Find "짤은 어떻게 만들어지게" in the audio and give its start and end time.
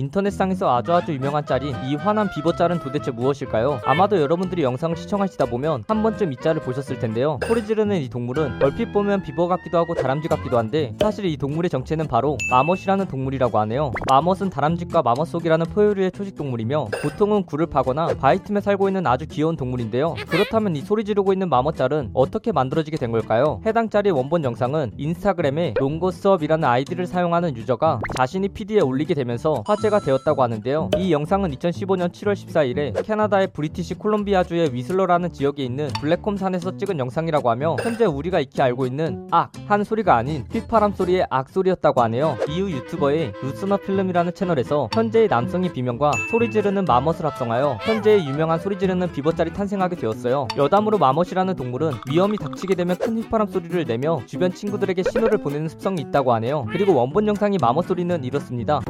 21.76-22.96